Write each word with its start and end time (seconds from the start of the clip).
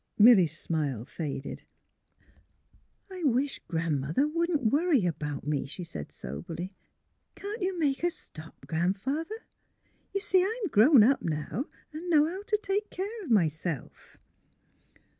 Milly 0.17 0.47
's 0.47 0.57
smile 0.57 1.05
faded. 1.05 1.61
^' 3.09 3.15
I 3.15 3.23
wish 3.23 3.59
Gran 3.67 3.99
'mother 3.99 4.27
wouldn't 4.27 4.65
worry 4.71 5.05
about 5.05 5.45
me," 5.45 5.67
she 5.67 5.83
said, 5.83 6.11
soberly. 6.11 6.73
—''Can't 7.35 7.61
you 7.61 7.77
make 7.77 8.01
her 8.01 8.09
stop, 8.09 8.65
Gran 8.65 8.95
'father? 8.95 9.45
You 10.11 10.19
see, 10.21 10.43
I'm 10.43 10.69
grown 10.71 11.03
up, 11.03 11.21
now,, 11.21 11.65
and 11.93 12.09
know 12.09 12.25
how 12.25 12.41
to 12.41 12.57
take 12.63 12.89
care 12.89 13.23
of 13.23 13.29
myself. 13.29 14.17